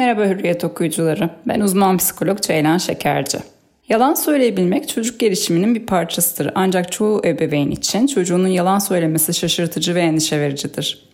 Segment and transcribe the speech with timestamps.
[0.00, 1.30] Merhaba Hürriyet okuyucuları.
[1.48, 3.38] Ben uzman psikolog Ceylan Şekerci.
[3.88, 6.52] Yalan söyleyebilmek çocuk gelişiminin bir parçasıdır.
[6.54, 11.08] Ancak çoğu ebeveyn için çocuğunun yalan söylemesi şaşırtıcı ve endişe vericidir.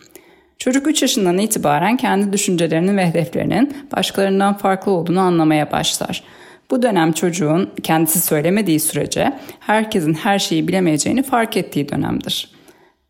[0.57, 6.23] Çocuk 3 yaşından itibaren kendi düşüncelerinin ve hedeflerinin başkalarından farklı olduğunu anlamaya başlar.
[6.71, 12.51] Bu dönem çocuğun kendisi söylemediği sürece herkesin her şeyi bilemeyeceğini fark ettiği dönemdir.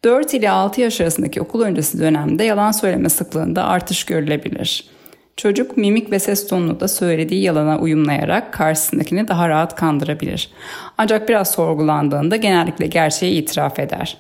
[0.04, 4.97] 4 ile 6 yaş arasındaki okul öncesi dönemde yalan söyleme sıklığında artış görülebilir.
[5.38, 10.50] Çocuk mimik ve ses tonunu da söylediği yalana uyumlayarak karşısındakini daha rahat kandırabilir.
[10.98, 14.18] Ancak biraz sorgulandığında genellikle gerçeği itiraf eder.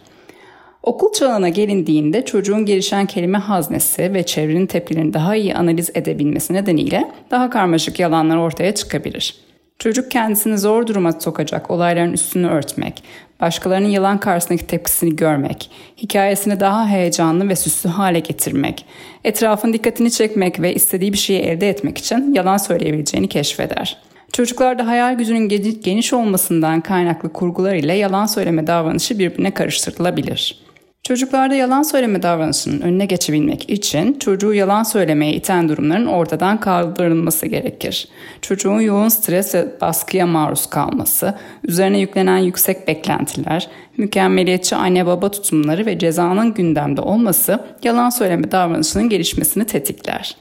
[0.83, 7.11] Okul çağına gelindiğinde çocuğun gelişen kelime haznesi ve çevrenin tepkilerini daha iyi analiz edebilmesi nedeniyle
[7.31, 9.46] daha karmaşık yalanlar ortaya çıkabilir.
[9.79, 13.03] Çocuk kendisini zor duruma sokacak olayların üstünü örtmek,
[13.41, 18.85] başkalarının yalan karşısındaki tepkisini görmek, hikayesini daha heyecanlı ve süslü hale getirmek,
[19.23, 23.97] etrafın dikkatini çekmek ve istediği bir şeyi elde etmek için yalan söyleyebileceğini keşfeder.
[24.33, 25.49] Çocuklarda hayal gücünün
[25.83, 30.66] geniş olmasından kaynaklı kurgular ile yalan söyleme davranışı birbirine karıştırılabilir.
[31.07, 38.07] Çocuklarda yalan söyleme davranışının önüne geçebilmek için çocuğu yalan söylemeye iten durumların ortadan kaldırılması gerekir.
[38.41, 41.33] Çocuğun yoğun stres ve baskıya maruz kalması,
[41.63, 49.09] üzerine yüklenen yüksek beklentiler, mükemmeliyetçi anne baba tutumları ve cezanın gündemde olması yalan söyleme davranışının
[49.09, 50.37] gelişmesini tetikler.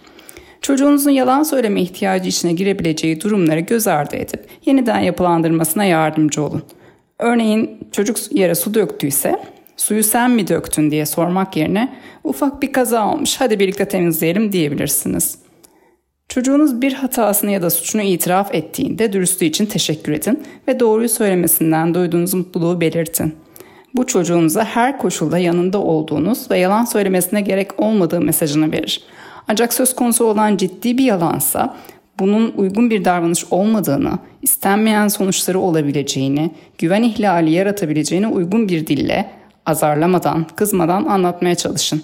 [0.61, 6.63] Çocuğunuzun yalan söyleme ihtiyacı içine girebileceği durumları göz ardı edip yeniden yapılandırmasına yardımcı olun.
[7.19, 9.37] Örneğin çocuk yere su döktüyse
[9.77, 15.39] suyu sen mi döktün diye sormak yerine ufak bir kaza olmuş hadi birlikte temizleyelim diyebilirsiniz.
[16.29, 21.95] Çocuğunuz bir hatasını ya da suçunu itiraf ettiğinde dürüstlüğü için teşekkür edin ve doğruyu söylemesinden
[21.95, 23.35] duyduğunuz mutluluğu belirtin.
[23.95, 29.03] Bu çocuğunuza her koşulda yanında olduğunuz ve yalan söylemesine gerek olmadığı mesajını verir.
[29.49, 31.77] Ancak söz konusu olan ciddi bir yalansa
[32.19, 39.31] bunun uygun bir davranış olmadığını, istenmeyen sonuçları olabileceğini, güven ihlali yaratabileceğini uygun bir dille
[39.67, 42.03] azarlamadan, kızmadan anlatmaya çalışın.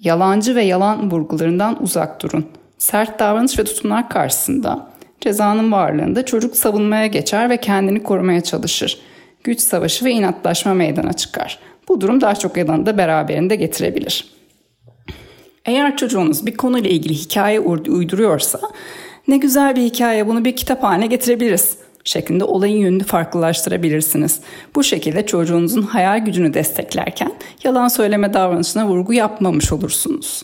[0.00, 2.46] Yalancı ve yalan vurgularından uzak durun.
[2.78, 4.86] Sert davranış ve tutumlar karşısında
[5.20, 8.98] cezanın varlığında çocuk savunmaya geçer ve kendini korumaya çalışır.
[9.44, 11.58] Güç savaşı ve inatlaşma meydana çıkar.
[11.88, 14.26] Bu durum daha çok yalanı da beraberinde getirebilir.
[15.64, 18.60] Eğer çocuğunuz bir konuyla ilgili hikaye uyduruyorsa
[19.28, 24.40] ne güzel bir hikaye bunu bir kitap haline getirebiliriz şeklinde olayın yönünü farklılaştırabilirsiniz.
[24.74, 27.32] Bu şekilde çocuğunuzun hayal gücünü desteklerken
[27.64, 30.42] yalan söyleme davranışına vurgu yapmamış olursunuz.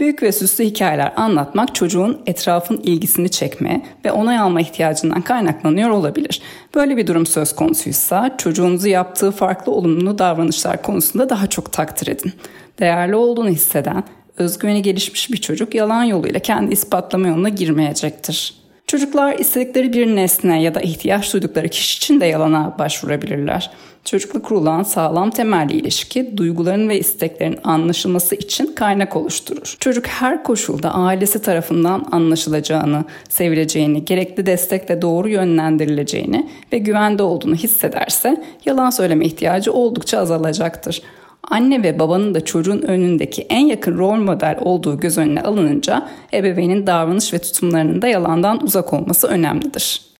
[0.00, 6.42] Büyük ve süslü hikayeler anlatmak çocuğun etrafın ilgisini çekme ve onay alma ihtiyacından kaynaklanıyor olabilir.
[6.74, 12.32] Böyle bir durum söz konusuysa çocuğunuzu yaptığı farklı olumlu davranışlar konusunda daha çok takdir edin.
[12.78, 14.04] Değerli olduğunu hisseden,
[14.36, 18.63] özgüveni gelişmiş bir çocuk yalan yoluyla kendi ispatlama yoluna girmeyecektir.
[18.86, 23.70] Çocuklar istedikleri bir nesne ya da ihtiyaç duydukları kişi için de yalana başvurabilirler.
[24.04, 29.76] Çocukla kurulan sağlam temelli ilişki duyguların ve isteklerin anlaşılması için kaynak oluşturur.
[29.80, 38.44] Çocuk her koşulda ailesi tarafından anlaşılacağını, sevileceğini, gerekli destekle doğru yönlendirileceğini ve güvende olduğunu hissederse
[38.64, 41.02] yalan söyleme ihtiyacı oldukça azalacaktır.
[41.50, 46.86] Anne ve babanın da çocuğun önündeki en yakın rol model olduğu göz önüne alınınca ebeveynin
[46.86, 50.04] davranış ve tutumlarının da yalandan uzak olması önemlidir.